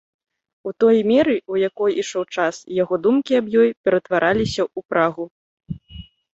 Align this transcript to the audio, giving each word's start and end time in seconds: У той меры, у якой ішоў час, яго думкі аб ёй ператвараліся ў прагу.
У 0.69 0.71
той 0.83 0.97
меры, 1.11 1.35
у 1.55 1.59
якой 1.69 1.91
ішоў 2.05 2.23
час, 2.37 2.55
яго 2.81 2.95
думкі 3.05 3.39
аб 3.43 3.55
ёй 3.61 3.69
ператвараліся 3.85 4.61
ў 4.77 4.79
прагу. 4.93 5.33